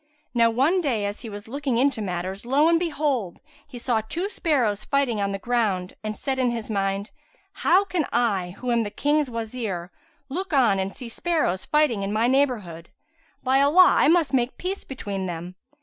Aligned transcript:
Now 0.33 0.49
one 0.49 0.81
day 0.81 1.05
as 1.05 1.21
he 1.21 1.29
was 1.29 1.47
looking 1.47 1.77
into 1.77 2.01
matters, 2.01 2.43
lo 2.43 2.67
and 2.67 2.79
behold! 2.79 3.39
he 3.67 3.77
saw 3.77 4.01
two 4.01 4.29
sparrows 4.29 4.83
fighting 4.83 5.21
on 5.21 5.31
the 5.31 5.37
ground 5.37 5.93
and 6.03 6.17
said 6.17 6.39
in 6.39 6.49
his 6.49 6.71
mind, 6.71 7.11
"How 7.61 7.85
can 7.85 8.07
I, 8.11 8.55
who 8.57 8.71
am 8.71 8.81
the 8.81 8.89
King's 8.89 9.29
Wazir, 9.29 9.91
look 10.27 10.53
on 10.53 10.79
and 10.79 10.95
see 10.95 11.07
sparrows 11.07 11.65
fighting 11.65 12.01
in 12.01 12.11
my 12.11 12.25
neighbourhood? 12.27 12.89
By 13.43 13.61
Allah, 13.61 13.93
I 13.99 14.07
must 14.07 14.33
make 14.33 14.57
peace 14.57 14.83
between 14.83 15.27
them!" 15.27 15.53